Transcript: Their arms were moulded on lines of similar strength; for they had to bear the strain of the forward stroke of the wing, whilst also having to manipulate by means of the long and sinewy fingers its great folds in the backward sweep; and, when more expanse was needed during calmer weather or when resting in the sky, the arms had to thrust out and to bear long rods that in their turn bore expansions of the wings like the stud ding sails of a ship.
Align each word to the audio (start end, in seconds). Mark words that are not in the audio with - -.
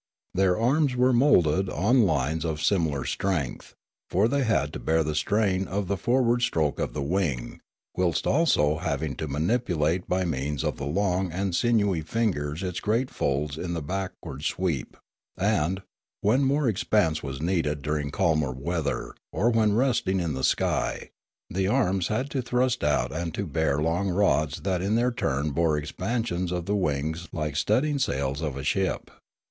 Their 0.33 0.57
arms 0.59 0.95
were 0.95 1.13
moulded 1.13 1.69
on 1.69 2.07
lines 2.07 2.43
of 2.43 2.59
similar 2.59 3.05
strength; 3.05 3.75
for 4.09 4.27
they 4.27 4.43
had 4.43 4.73
to 4.73 4.79
bear 4.79 5.03
the 5.03 5.13
strain 5.13 5.67
of 5.67 5.87
the 5.87 5.95
forward 5.95 6.41
stroke 6.41 6.79
of 6.79 6.93
the 6.93 7.03
wing, 7.03 7.61
whilst 7.95 8.25
also 8.25 8.79
having 8.79 9.13
to 9.17 9.27
manipulate 9.27 10.09
by 10.09 10.25
means 10.25 10.63
of 10.63 10.77
the 10.77 10.87
long 10.87 11.31
and 11.31 11.53
sinewy 11.55 12.01
fingers 12.01 12.63
its 12.63 12.79
great 12.79 13.11
folds 13.11 13.59
in 13.59 13.75
the 13.75 13.81
backward 13.83 14.41
sweep; 14.43 14.97
and, 15.37 15.83
when 16.21 16.41
more 16.43 16.67
expanse 16.67 17.21
was 17.21 17.39
needed 17.39 17.83
during 17.83 18.09
calmer 18.09 18.51
weather 18.51 19.13
or 19.31 19.51
when 19.51 19.75
resting 19.75 20.19
in 20.19 20.33
the 20.33 20.43
sky, 20.43 21.11
the 21.47 21.67
arms 21.67 22.07
had 22.07 22.31
to 22.31 22.41
thrust 22.41 22.83
out 22.83 23.11
and 23.11 23.35
to 23.35 23.45
bear 23.45 23.77
long 23.79 24.09
rods 24.09 24.61
that 24.61 24.81
in 24.81 24.95
their 24.95 25.11
turn 25.11 25.51
bore 25.51 25.77
expansions 25.77 26.51
of 26.51 26.65
the 26.65 26.75
wings 26.75 27.27
like 27.31 27.51
the 27.53 27.57
stud 27.57 27.83
ding 27.83 27.99
sails 27.99 28.41
of 28.41 28.57
a 28.57 28.63
ship. 28.63 29.11